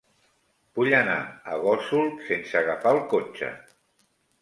Vull 0.79 0.89
anar 1.01 1.19
a 1.53 1.59
Gósol 1.67 2.11
sense 2.33 2.61
agafar 2.65 2.97
el 2.99 3.07
cotxe. 3.17 3.55